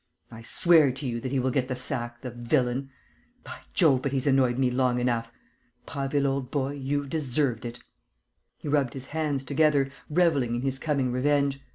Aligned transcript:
I 0.31 0.41
swear 0.41 0.91
to 0.93 1.05
you 1.05 1.19
that 1.21 1.31
he 1.31 1.37
will 1.37 1.51
get 1.51 1.67
the 1.67 1.75
sack, 1.75 2.21
the 2.23 2.31
villain! 2.31 2.89
By 3.43 3.59
Jove, 3.75 4.01
but 4.01 4.11
he's 4.11 4.25
annoyed 4.25 4.57
me 4.57 4.71
long 4.71 4.97
enough! 4.97 5.31
Prasville, 5.85 6.25
old 6.25 6.49
boy, 6.49 6.71
you've 6.71 7.07
deserved 7.09 7.65
it...." 7.65 7.81
He 8.57 8.67
rubbed 8.67 8.93
his 8.95 9.05
hands 9.13 9.45
together, 9.45 9.91
revelling 10.09 10.55
in 10.55 10.63
his 10.63 10.79
coming 10.79 11.11
revenge. 11.11 11.61